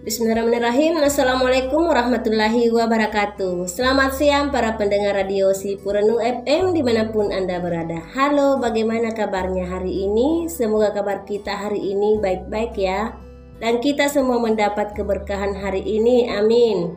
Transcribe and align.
Bismillahirrahmanirrahim. 0.00 0.96
Assalamualaikum 1.04 1.84
warahmatullahi 1.84 2.72
wabarakatuh. 2.72 3.68
Selamat 3.68 4.16
siang 4.16 4.48
para 4.48 4.72
pendengar 4.80 5.12
radio 5.12 5.52
Sipurenu 5.52 6.16
FM 6.24 6.72
di 6.72 6.80
mana 6.80 7.12
pun 7.12 7.28
Anda 7.28 7.60
berada. 7.60 8.00
Halo 8.16 8.56
bagaimana 8.56 9.12
kabarnya 9.12 9.68
hari 9.68 10.08
ini? 10.08 10.48
Semoga 10.48 10.96
kabar 10.96 11.28
kita 11.28 11.52
hari 11.52 11.92
ini 11.92 12.16
baik-baik 12.16 12.80
ya. 12.80 13.12
Dan 13.60 13.84
kita 13.84 14.08
semua 14.08 14.40
mendapat 14.40 14.96
keberkahan 14.96 15.52
hari 15.60 15.84
ini. 15.84 16.32
Amin. 16.32 16.96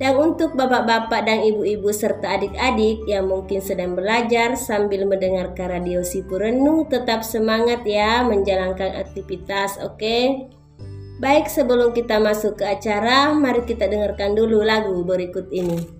Dan 0.00 0.16
untuk 0.16 0.56
bapak-bapak 0.56 1.28
dan 1.28 1.44
ibu-ibu 1.44 1.92
serta 1.92 2.40
adik-adik 2.40 3.04
yang 3.04 3.28
mungkin 3.28 3.60
sedang 3.60 3.92
belajar 3.92 4.56
sambil 4.56 5.04
mendengarkan 5.04 5.68
radio 5.68 6.00
Sipurenu 6.00 6.88
tetap 6.88 7.20
semangat 7.20 7.84
ya 7.84 8.24
menjalankan 8.24 8.88
aktivitas 9.04 9.76
oke? 9.84 10.00
okay? 10.00 10.48
Baik, 11.20 11.52
sebelum 11.52 11.92
kita 11.92 12.16
masuk 12.16 12.56
ke 12.56 12.64
acara, 12.64 13.36
mari 13.36 13.68
kita 13.68 13.84
dengarkan 13.92 14.32
dulu 14.32 14.64
lagu 14.64 15.04
berikut 15.04 15.52
ini. 15.52 15.99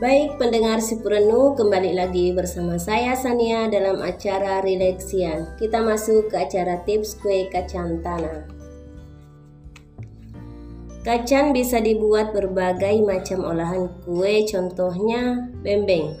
Baik 0.00 0.40
pendengar 0.40 0.80
si 0.80 0.96
Purenu, 0.96 1.52
kembali 1.52 1.92
lagi 1.92 2.32
bersama 2.32 2.80
saya 2.80 3.12
Sania 3.12 3.68
dalam 3.68 4.00
acara 4.00 4.64
Relaxian. 4.64 5.60
Kita 5.60 5.84
masuk 5.84 6.32
ke 6.32 6.40
acara 6.40 6.80
tips 6.88 7.20
kue 7.20 7.52
kacang 7.52 8.00
tanah. 8.00 8.48
Kacang 11.04 11.52
bisa 11.52 11.84
dibuat 11.84 12.32
berbagai 12.32 12.96
macam 13.04 13.44
olahan 13.44 13.92
kue, 14.08 14.48
contohnya 14.48 15.52
bembeng. 15.60 16.16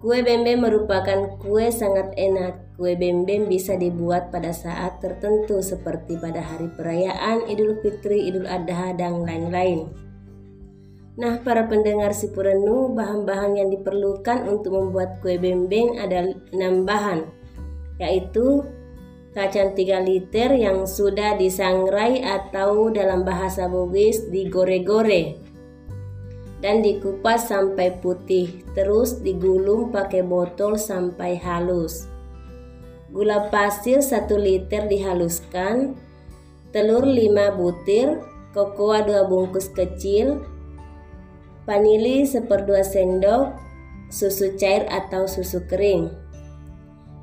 Kue 0.00 0.24
bembeng 0.24 0.64
merupakan 0.64 1.28
kue 1.44 1.68
sangat 1.68 2.08
enak. 2.16 2.56
Kue 2.80 2.96
bembeng 2.96 3.52
bisa 3.52 3.76
dibuat 3.76 4.32
pada 4.32 4.56
saat 4.56 4.96
tertentu 5.04 5.60
seperti 5.60 6.16
pada 6.16 6.40
hari 6.40 6.72
perayaan 6.72 7.44
Idul 7.52 7.84
Fitri, 7.84 8.32
Idul 8.32 8.48
Adha, 8.48 8.96
dan 8.96 9.28
lain-lain. 9.28 10.03
Nah, 11.14 11.38
para 11.46 11.70
pendengar 11.70 12.10
si 12.10 12.26
Purenu, 12.34 12.90
bahan-bahan 12.90 13.54
yang 13.54 13.70
diperlukan 13.70 14.50
untuk 14.50 14.74
membuat 14.74 15.22
kue 15.22 15.38
bembeng 15.38 16.02
ada 16.02 16.26
6 16.50 16.82
bahan, 16.82 17.30
yaitu 18.02 18.66
kacang 19.30 19.78
3 19.78 20.02
liter 20.02 20.50
yang 20.58 20.90
sudah 20.90 21.38
disangrai 21.38 22.18
atau 22.18 22.90
dalam 22.90 23.22
bahasa 23.22 23.70
Bugis 23.70 24.26
digore-gore 24.26 25.38
dan 26.58 26.82
dikupas 26.82 27.46
sampai 27.46 27.94
putih, 28.02 28.66
terus 28.74 29.22
digulung 29.22 29.94
pakai 29.94 30.26
botol 30.26 30.74
sampai 30.74 31.38
halus. 31.38 32.10
Gula 33.14 33.54
pasir 33.54 34.02
1 34.02 34.26
liter 34.34 34.90
dihaluskan, 34.90 35.94
telur 36.74 37.06
5 37.06 37.54
butir, 37.54 38.18
kokoa 38.50 39.06
2 39.06 39.30
bungkus 39.30 39.70
kecil, 39.70 40.42
vanili 41.64 42.28
seperdua 42.28 42.84
sendok, 42.84 43.56
susu 44.12 44.56
cair 44.60 44.84
atau 44.88 45.24
susu 45.24 45.64
kering. 45.64 46.12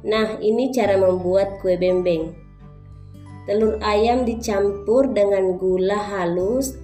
Nah, 0.02 0.42
ini 0.42 0.74
cara 0.74 0.98
membuat 0.98 1.62
kue 1.62 1.78
bembeng. 1.78 2.34
Telur 3.46 3.78
ayam 3.82 4.26
dicampur 4.26 5.14
dengan 5.14 5.58
gula 5.58 5.98
halus 5.98 6.78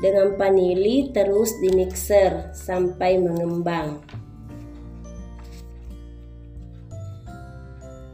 dengan 0.00 0.36
vanili 0.36 1.08
terus 1.12 1.56
dimixer 1.60 2.52
sampai 2.52 3.16
mengembang. 3.20 4.00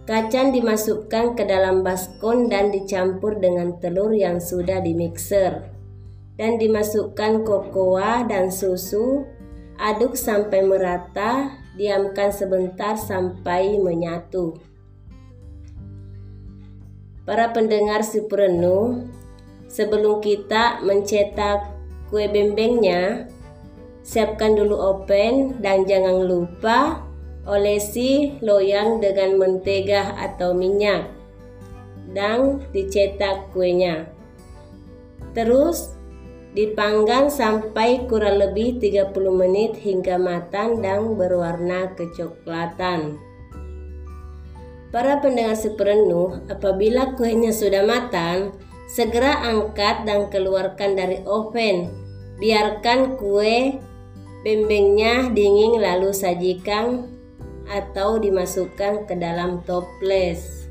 Kacang 0.03 0.51
dimasukkan 0.51 1.39
ke 1.39 1.47
dalam 1.47 1.87
baskom 1.87 2.51
dan 2.51 2.75
dicampur 2.75 3.39
dengan 3.39 3.79
telur 3.79 4.11
yang 4.11 4.43
sudah 4.43 4.83
dimixer 4.83 5.72
dan 6.43 6.59
dimasukkan 6.59 7.47
kokoa 7.47 8.27
dan 8.27 8.51
susu. 8.51 9.23
Aduk 9.79 10.19
sampai 10.19 10.67
merata, 10.67 11.55
diamkan 11.79 12.35
sebentar 12.35 12.99
sampai 12.99 13.79
menyatu. 13.79 14.59
Para 17.23 17.55
pendengar 17.55 18.03
si 18.03 18.27
Purenu, 18.27 19.07
sebelum 19.71 20.19
kita 20.19 20.83
mencetak 20.83 21.71
kue 22.11 22.27
bembengnya, 22.27 23.31
siapkan 24.03 24.59
dulu 24.59 24.75
oven 24.75 25.63
dan 25.63 25.87
jangan 25.87 26.27
lupa 26.27 27.07
olesi 27.47 28.35
loyang 28.43 28.99
dengan 28.99 29.39
mentega 29.39 30.19
atau 30.19 30.51
minyak 30.55 31.07
dan 32.11 32.63
dicetak 32.75 33.51
kuenya. 33.55 34.11
Terus 35.33 36.02
Dipanggang 36.53 37.33
sampai 37.33 38.05
kurang 38.05 38.37
lebih 38.37 38.77
30 38.77 39.09
menit 39.33 39.73
hingga 39.81 40.21
matang 40.21 40.85
dan 40.85 41.17
berwarna 41.17 41.97
kecoklatan. 41.97 43.17
Para 44.93 45.25
pendengar 45.25 45.57
sepenuh, 45.57 46.45
apabila 46.53 47.17
kuenya 47.17 47.57
sudah 47.57 47.81
matang, 47.89 48.53
segera 48.85 49.41
angkat 49.49 50.05
dan 50.05 50.29
keluarkan 50.29 50.93
dari 50.93 51.25
oven. 51.25 51.89
Biarkan 52.37 53.17
kue 53.17 53.81
bembengnya 54.45 55.33
dingin 55.33 55.81
lalu 55.81 56.13
sajikan 56.13 57.09
atau 57.73 58.21
dimasukkan 58.21 59.09
ke 59.09 59.17
dalam 59.17 59.65
toples. 59.65 60.62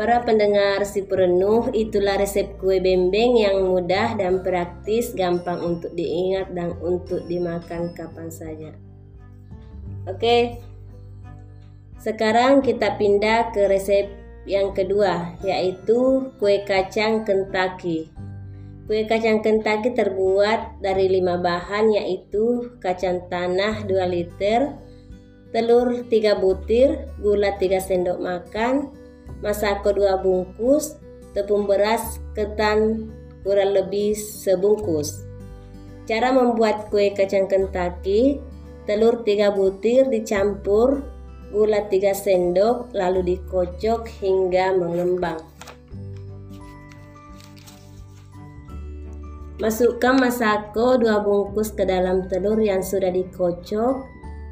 Para 0.00 0.24
pendengar 0.24 0.80
si 0.88 1.04
perenuh, 1.04 1.76
itulah 1.76 2.16
resep 2.16 2.56
kue 2.56 2.80
bembeng 2.80 3.36
yang 3.36 3.68
mudah 3.68 4.16
dan 4.16 4.40
praktis, 4.40 5.12
gampang 5.12 5.60
untuk 5.60 5.92
diingat 5.92 6.56
dan 6.56 6.72
untuk 6.80 7.28
dimakan 7.28 7.92
kapan 7.92 8.32
saja. 8.32 8.72
Oke, 10.08 10.56
sekarang 12.00 12.64
kita 12.64 12.96
pindah 12.96 13.52
ke 13.52 13.68
resep 13.68 14.08
yang 14.48 14.72
kedua, 14.72 15.36
yaitu 15.44 16.32
kue 16.40 16.64
kacang 16.64 17.28
Kentucky. 17.28 18.08
Kue 18.88 19.04
kacang 19.04 19.44
Kentucky 19.44 19.92
terbuat 19.92 20.80
dari 20.80 21.12
lima 21.12 21.36
bahan 21.36 21.92
yaitu 21.92 22.72
kacang 22.80 23.28
tanah 23.28 23.84
2 23.84 24.00
liter, 24.08 24.72
telur 25.52 26.08
3 26.08 26.40
butir, 26.40 27.04
gula 27.20 27.60
3 27.60 27.76
sendok 27.84 28.16
makan, 28.16 28.96
masako 29.40 29.96
dua 29.96 30.20
bungkus, 30.20 30.96
tepung 31.32 31.64
beras 31.64 32.20
ketan 32.36 33.08
kurang 33.44 33.72
lebih 33.72 34.12
sebungkus. 34.16 35.24
Cara 36.04 36.34
membuat 36.34 36.90
kue 36.92 37.14
kacang 37.14 37.46
Kentucky, 37.46 38.42
telur 38.84 39.22
3 39.22 39.54
butir 39.54 40.10
dicampur, 40.10 41.06
gula 41.54 41.86
3 41.86 42.12
sendok, 42.12 42.90
lalu 42.92 43.36
dikocok 43.36 44.10
hingga 44.18 44.74
mengembang. 44.74 45.38
Masukkan 49.60 50.16
masako 50.16 50.98
2 50.98 51.20
bungkus 51.22 51.70
ke 51.76 51.84
dalam 51.84 52.26
telur 52.26 52.58
yang 52.58 52.80
sudah 52.80 53.12
dikocok, 53.12 54.02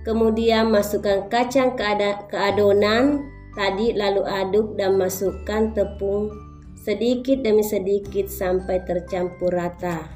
kemudian 0.06 0.68
masukkan 0.70 1.26
kacang 1.32 1.74
ke 1.74 2.36
adonan 2.36 3.24
tadi 3.58 3.90
lalu 3.90 4.22
aduk 4.22 4.78
dan 4.78 4.94
masukkan 4.94 5.74
tepung 5.74 6.30
sedikit 6.78 7.42
demi 7.42 7.66
sedikit 7.66 8.30
sampai 8.30 8.86
tercampur 8.86 9.50
rata. 9.50 10.06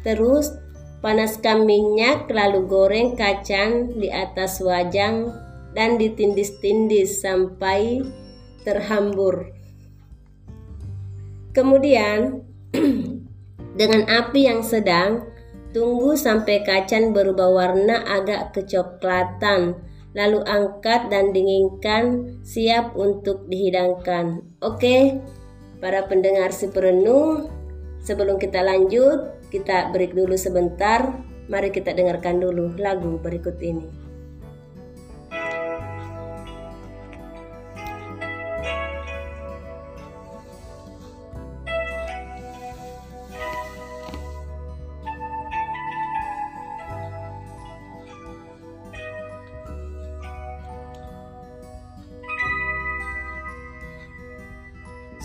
Terus 0.00 0.56
panaskan 1.04 1.68
minyak 1.68 2.32
lalu 2.32 2.64
goreng 2.64 3.14
kacang 3.14 3.92
di 4.00 4.08
atas 4.08 4.64
wajan 4.64 5.28
dan 5.76 6.00
ditindis-tindis 6.00 7.20
sampai 7.20 8.00
terhambur. 8.64 9.52
Kemudian 11.52 12.48
dengan 13.80 14.02
api 14.08 14.40
yang 14.48 14.64
sedang 14.64 15.28
tunggu 15.76 16.16
sampai 16.16 16.64
kacang 16.64 17.12
berubah 17.12 17.52
warna 17.52 18.02
agak 18.08 18.56
kecoklatan 18.56 19.76
lalu 20.18 20.42
angkat 20.50 21.06
dan 21.14 21.30
dinginkan 21.30 22.34
siap 22.42 22.98
untuk 22.98 23.46
dihidangkan. 23.46 24.42
Oke, 24.58 25.22
para 25.78 26.02
pendengar 26.10 26.50
si 26.50 26.66
perenung, 26.66 27.46
sebelum 28.02 28.42
kita 28.42 28.58
lanjut, 28.66 29.30
kita 29.54 29.94
break 29.94 30.18
dulu 30.18 30.34
sebentar. 30.34 31.14
Mari 31.46 31.70
kita 31.70 31.94
dengarkan 31.94 32.42
dulu 32.42 32.74
lagu 32.76 33.16
berikut 33.22 33.62
ini. 33.62 34.07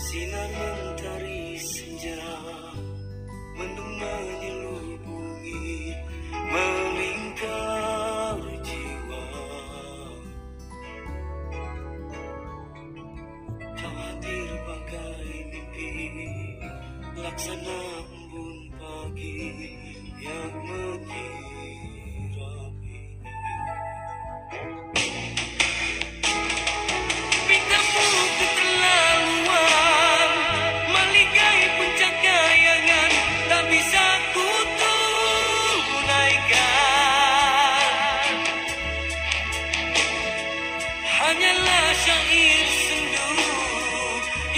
Sinar 0.04 0.52
mentari 0.52 1.56
senja 1.56 2.20
Mendung 3.56 3.96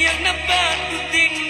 என்ன 0.05 0.27
பார்த்து 0.49 0.97
தின் 1.11 1.46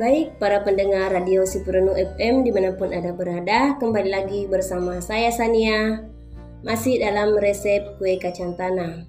Baik, 0.00 0.40
para 0.40 0.64
pendengar 0.64 1.12
Radio 1.12 1.44
Sipurenu 1.44 1.92
FM 1.92 2.40
di 2.40 2.48
mana 2.48 2.72
pun 2.72 2.88
Anda 2.88 3.12
berada, 3.12 3.76
kembali 3.76 4.08
lagi 4.08 4.40
bersama 4.48 4.96
saya 4.96 5.28
Sania, 5.28 6.08
masih 6.64 7.04
dalam 7.04 7.36
resep 7.36 8.00
kue 8.00 8.16
kacang 8.16 8.56
tanah. 8.56 9.04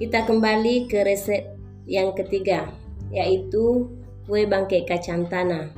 Kita 0.00 0.24
kembali 0.24 0.88
ke 0.88 1.04
resep 1.04 1.44
yang 1.84 2.16
ketiga, 2.16 2.72
yaitu 3.12 3.92
kue 4.24 4.48
bangkai 4.48 4.88
kacang 4.88 5.28
tanah. 5.28 5.76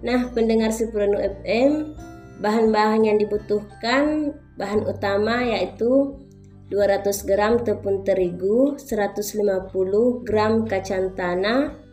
Nah, 0.00 0.32
pendengar 0.32 0.72
Sipurenu 0.72 1.20
FM, 1.20 1.92
bahan-bahan 2.40 3.04
yang 3.04 3.20
dibutuhkan, 3.20 4.32
bahan 4.56 4.80
utama 4.88 5.44
yaitu 5.44 6.16
200 6.72 7.04
gram 7.28 7.60
tepung 7.60 8.00
terigu, 8.00 8.80
150 8.80 10.24
gram 10.24 10.64
kacang 10.64 11.12
tanah, 11.12 11.83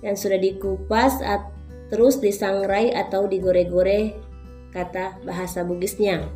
yang 0.00 0.16
sudah 0.16 0.40
dikupas 0.40 1.20
at- 1.24 1.52
terus 1.90 2.22
disangrai 2.22 2.94
atau 2.94 3.26
digore-gore 3.26 4.14
kata 4.70 5.18
bahasa 5.26 5.66
Bugisnya. 5.66 6.30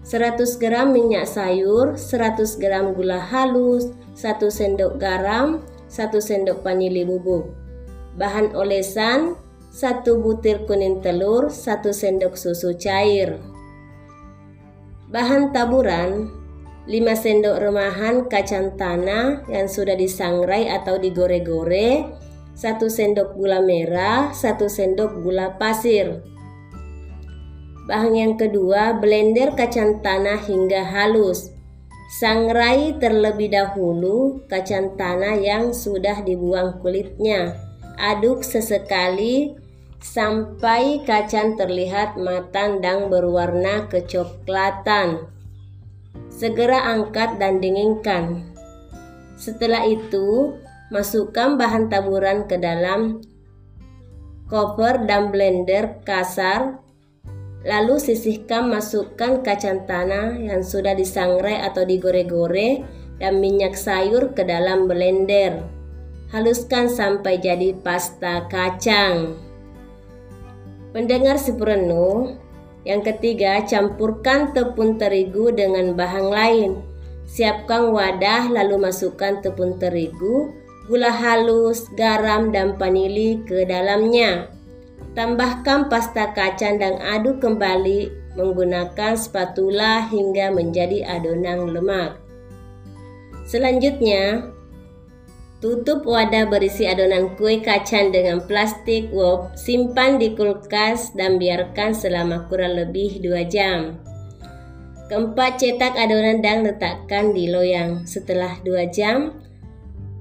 100 0.00 0.56
gram 0.56 0.96
minyak 0.96 1.28
sayur, 1.28 1.98
100 1.98 2.56
gram 2.56 2.96
gula 2.96 3.20
halus, 3.20 3.92
1 4.16 4.48
sendok 4.48 4.96
garam, 4.96 5.60
1 5.92 6.22
sendok 6.24 6.64
vanili 6.64 7.04
bubuk. 7.04 7.52
Bahan 8.16 8.56
olesan, 8.56 9.36
1 9.70 10.16
butir 10.18 10.64
kuning 10.64 11.04
telur, 11.04 11.52
1 11.52 11.92
sendok 11.92 12.34
susu 12.34 12.72
cair. 12.80 13.36
Bahan 15.10 15.52
taburan 15.52 16.32
5 16.88 16.96
sendok 17.14 17.60
remahan 17.60 18.24
kacang 18.26 18.74
tanah 18.80 19.44
yang 19.52 19.68
sudah 19.68 19.94
disangrai 19.94 20.72
atau 20.72 20.96
digore-gore, 20.96 22.08
1 22.60 22.76
sendok 22.92 23.40
gula 23.40 23.64
merah, 23.64 24.36
1 24.36 24.68
sendok 24.68 25.24
gula 25.24 25.56
pasir. 25.56 26.20
Bahan 27.88 28.12
yang 28.12 28.34
kedua, 28.36 29.00
blender 29.00 29.56
kacang 29.56 30.04
tanah 30.04 30.44
hingga 30.44 30.84
halus. 30.84 31.56
Sangrai 32.20 33.00
terlebih 33.00 33.48
dahulu 33.48 34.44
kacang 34.44 34.92
tanah 35.00 35.40
yang 35.40 35.72
sudah 35.72 36.20
dibuang 36.20 36.84
kulitnya. 36.84 37.56
Aduk 37.96 38.44
sesekali 38.44 39.56
sampai 40.04 41.00
kacang 41.08 41.56
terlihat 41.56 42.20
matang 42.20 42.84
dan 42.84 43.08
berwarna 43.08 43.88
kecoklatan. 43.88 45.32
Segera 46.28 46.92
angkat 46.92 47.40
dan 47.40 47.56
dinginkan. 47.64 48.52
Setelah 49.40 49.88
itu, 49.88 50.60
masukkan 50.90 51.54
bahan 51.54 51.88
taburan 51.88 52.44
ke 52.50 52.58
dalam 52.58 53.22
koper 54.50 55.06
dan 55.06 55.30
blender 55.30 56.02
kasar 56.02 56.82
Lalu 57.60 58.00
sisihkan 58.00 58.72
masukkan 58.72 59.44
kacang 59.44 59.84
tanah 59.84 60.32
yang 60.40 60.64
sudah 60.64 60.96
disangrai 60.96 61.60
atau 61.60 61.84
digore-gore 61.84 62.80
dan 63.20 63.36
minyak 63.36 63.76
sayur 63.76 64.32
ke 64.32 64.48
dalam 64.48 64.88
blender. 64.88 65.60
Haluskan 66.32 66.88
sampai 66.88 67.36
jadi 67.36 67.76
pasta 67.76 68.48
kacang. 68.48 69.36
Pendengar 70.96 71.36
sempurna, 71.36 72.32
yang 72.88 73.04
ketiga 73.04 73.60
campurkan 73.68 74.56
tepung 74.56 74.96
terigu 74.96 75.52
dengan 75.52 75.92
bahan 75.92 76.26
lain. 76.32 76.70
Siapkan 77.28 77.92
wadah 77.92 78.48
lalu 78.48 78.88
masukkan 78.88 79.44
tepung 79.44 79.76
terigu, 79.76 80.48
gula 80.90 81.14
halus, 81.14 81.86
garam 81.94 82.50
dan 82.50 82.74
vanili 82.74 83.38
ke 83.46 83.62
dalamnya. 83.62 84.50
Tambahkan 85.14 85.86
pasta 85.86 86.34
kacang 86.34 86.82
dan 86.82 86.98
aduk 86.98 87.38
kembali 87.38 88.10
menggunakan 88.34 89.14
spatula 89.14 90.02
hingga 90.10 90.50
menjadi 90.50 91.06
adonan 91.06 91.70
lemak. 91.70 92.18
Selanjutnya, 93.46 94.50
tutup 95.62 96.02
wadah 96.06 96.50
berisi 96.50 96.90
adonan 96.90 97.38
kue 97.38 97.62
kacang 97.62 98.10
dengan 98.10 98.42
plastik 98.42 99.10
wrap, 99.14 99.54
simpan 99.54 100.18
di 100.18 100.34
kulkas 100.34 101.14
dan 101.14 101.38
biarkan 101.38 101.94
selama 101.94 102.50
kurang 102.50 102.74
lebih 102.74 103.22
2 103.22 103.46
jam. 103.46 103.98
Keempat, 105.10 105.58
cetak 105.58 105.98
adonan 105.98 106.38
dan 106.38 106.62
letakkan 106.62 107.34
di 107.34 107.50
loyang. 107.50 108.06
Setelah 108.06 108.62
2 108.62 108.86
jam, 108.94 109.42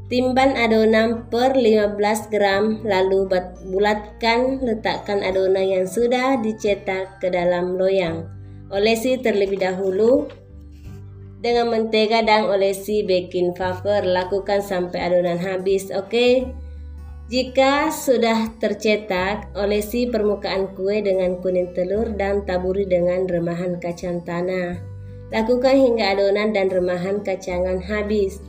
Timban 0.09 0.57
adonan 0.57 1.29
per 1.29 1.53
15 1.53 2.33
gram 2.33 2.81
lalu 2.81 3.29
bulatkan 3.69 4.57
letakkan 4.57 5.21
adonan 5.21 5.69
yang 5.69 5.85
sudah 5.85 6.41
dicetak 6.41 7.21
ke 7.21 7.29
dalam 7.29 7.77
loyang. 7.77 8.25
Olesi 8.73 9.21
terlebih 9.21 9.61
dahulu 9.61 10.25
dengan 11.45 11.69
mentega 11.69 12.25
dan 12.25 12.49
olesi 12.49 13.05
baking 13.05 13.53
paper 13.53 14.01
lakukan 14.01 14.65
sampai 14.65 14.97
adonan 14.97 15.37
habis. 15.37 15.93
Oke. 15.93 16.09
Okay? 16.09 16.33
Jika 17.29 17.93
sudah 17.93 18.57
tercetak, 18.57 19.53
olesi 19.53 20.09
permukaan 20.09 20.73
kue 20.73 21.05
dengan 21.05 21.37
kuning 21.37 21.69
telur 21.77 22.17
dan 22.17 22.41
taburi 22.49 22.89
dengan 22.89 23.29
remahan 23.29 23.77
kacang 23.77 24.25
tanah. 24.25 24.81
Lakukan 25.29 25.77
hingga 25.77 26.17
adonan 26.17 26.49
dan 26.57 26.73
remahan 26.73 27.21
kacangan 27.21 27.85
habis 27.85 28.41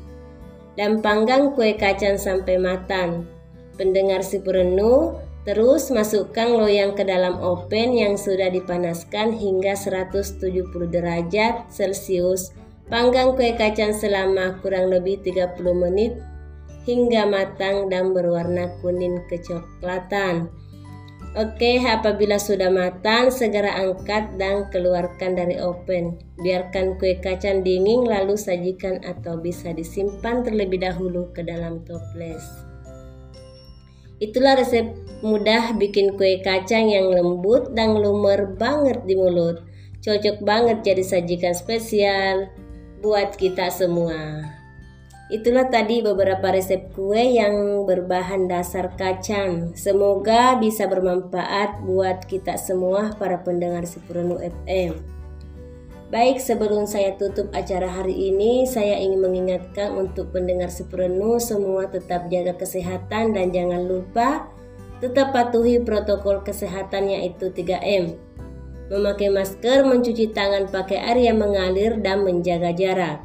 dan 0.80 1.04
panggang 1.04 1.52
kue 1.52 1.76
kacang 1.76 2.16
sampai 2.16 2.56
matang. 2.56 3.28
Pendengar 3.76 4.24
si 4.24 4.40
perenu, 4.40 5.12
terus 5.44 5.92
masukkan 5.92 6.48
loyang 6.56 6.96
ke 6.96 7.04
dalam 7.04 7.36
oven 7.36 7.92
yang 7.92 8.16
sudah 8.16 8.48
dipanaskan 8.48 9.36
hingga 9.36 9.76
170 9.76 10.40
derajat 10.88 11.68
Celcius. 11.68 12.56
Panggang 12.88 13.36
kue 13.36 13.52
kacang 13.60 13.92
selama 13.92 14.56
kurang 14.64 14.88
lebih 14.88 15.20
30 15.20 15.60
menit 15.76 16.16
hingga 16.88 17.28
matang 17.28 17.92
dan 17.92 18.16
berwarna 18.16 18.72
kuning 18.80 19.20
kecoklatan. 19.28 20.48
Oke, 21.38 21.78
apabila 21.86 22.42
sudah 22.42 22.74
matang, 22.74 23.30
segera 23.30 23.78
angkat 23.78 24.34
dan 24.34 24.66
keluarkan 24.74 25.38
dari 25.38 25.62
oven. 25.62 26.18
Biarkan 26.42 26.98
kue 26.98 27.22
kacang 27.22 27.62
dingin 27.62 28.02
lalu 28.02 28.34
sajikan 28.34 28.98
atau 29.06 29.38
bisa 29.38 29.70
disimpan 29.70 30.42
terlebih 30.42 30.82
dahulu 30.82 31.30
ke 31.30 31.46
dalam 31.46 31.86
toples. 31.86 32.42
Itulah 34.18 34.58
resep 34.58 34.90
mudah 35.22 35.78
bikin 35.78 36.18
kue 36.18 36.42
kacang 36.42 36.90
yang 36.90 37.14
lembut 37.14 37.78
dan 37.78 37.94
lumer 37.94 38.50
banget 38.58 38.98
di 39.06 39.14
mulut. 39.14 39.62
Cocok 40.02 40.42
banget 40.42 40.82
jadi 40.82 41.06
sajikan 41.06 41.54
spesial 41.54 42.50
buat 43.06 43.38
kita 43.38 43.70
semua. 43.70 44.59
Itulah 45.30 45.70
tadi 45.70 46.02
beberapa 46.02 46.50
resep 46.50 46.90
kue 46.90 47.38
yang 47.38 47.86
berbahan 47.86 48.50
dasar 48.50 48.90
kacang. 48.98 49.70
Semoga 49.78 50.58
bisa 50.58 50.90
bermanfaat 50.90 51.86
buat 51.86 52.26
kita 52.26 52.58
semua 52.58 53.14
para 53.14 53.38
pendengar 53.38 53.86
Sipurenu 53.86 54.42
FM. 54.42 54.98
Baik, 56.10 56.42
sebelum 56.42 56.90
saya 56.90 57.14
tutup 57.14 57.46
acara 57.54 57.86
hari 57.86 58.34
ini, 58.34 58.66
saya 58.66 58.98
ingin 58.98 59.22
mengingatkan 59.22 59.94
untuk 59.94 60.34
pendengar 60.34 60.66
Sipurenu 60.66 61.38
semua 61.38 61.86
tetap 61.86 62.26
jaga 62.26 62.58
kesehatan 62.58 63.30
dan 63.30 63.54
jangan 63.54 63.86
lupa 63.86 64.50
tetap 64.98 65.30
patuhi 65.30 65.78
protokol 65.78 66.42
kesehatan 66.42 67.06
yaitu 67.06 67.54
3M. 67.54 68.18
Memakai 68.90 69.30
masker, 69.30 69.86
mencuci 69.86 70.34
tangan 70.34 70.66
pakai 70.66 70.98
air 70.98 71.30
yang 71.30 71.38
mengalir 71.38 72.02
dan 72.02 72.26
menjaga 72.26 72.74
jarak. 72.74 73.22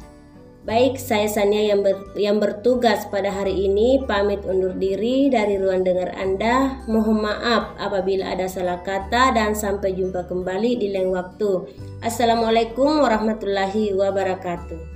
Baik, 0.66 0.98
saya 0.98 1.30
Sania 1.30 1.62
yang, 1.62 1.86
ber, 1.86 2.10
yang 2.18 2.42
bertugas 2.42 3.06
pada 3.06 3.30
hari 3.30 3.70
ini 3.70 4.02
pamit 4.02 4.42
undur 4.42 4.74
diri 4.74 5.30
dari 5.30 5.62
ruang 5.62 5.86
dengar 5.86 6.10
Anda. 6.18 6.82
Mohon 6.90 7.22
maaf 7.22 7.78
apabila 7.78 8.34
ada 8.34 8.50
salah 8.50 8.82
kata 8.82 9.30
dan 9.30 9.54
sampai 9.54 9.94
jumpa 9.94 10.26
kembali 10.26 10.82
di 10.82 10.90
lain 10.90 11.14
waktu. 11.14 11.70
Assalamualaikum 12.02 12.98
warahmatullahi 12.98 13.94
wabarakatuh. 13.94 14.95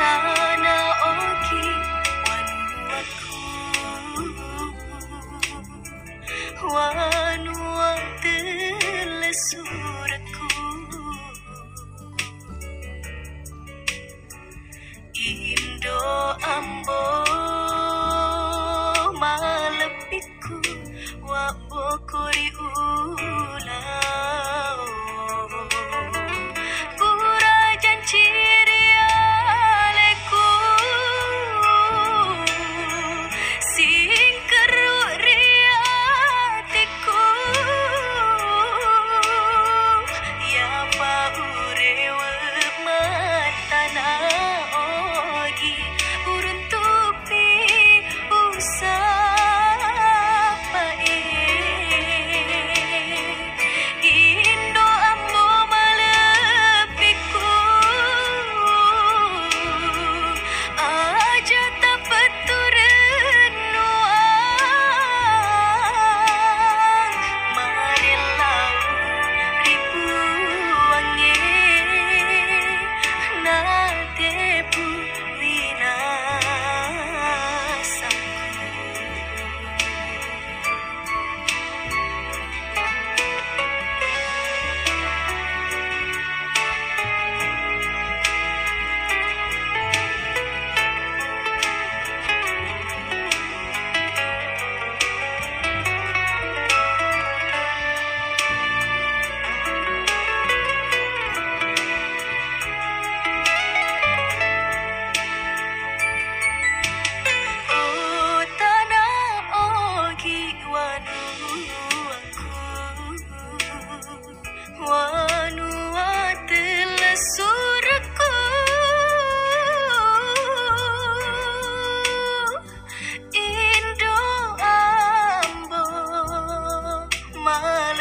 side. 0.00 0.49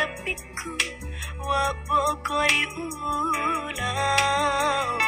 hatiku 0.10 0.70
wapokoi 1.50 2.66
ulang 3.66 4.99